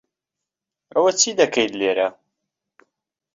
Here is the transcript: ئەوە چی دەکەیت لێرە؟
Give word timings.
ئەوە 0.93 1.11
چی 1.19 1.29
دەکەیت 1.39 1.73
لێرە؟ 1.79 2.07